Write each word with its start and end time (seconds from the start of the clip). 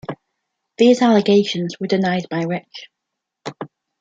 These 0.79 1.03
allegations 1.03 1.79
were 1.79 1.85
denied 1.85 2.25
by 2.27 2.41
Rich. 2.45 2.89